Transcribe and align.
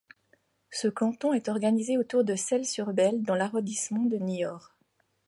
Ce 0.71 0.87
canton 0.87 1.31
est 1.31 1.47
organisé 1.47 1.95
autour 1.99 2.23
de 2.23 2.35
Celles-sur-Belle 2.35 3.21
dans 3.21 3.35
l'arrondissement 3.35 4.05
de 4.05 4.17
Niort. 4.17 4.73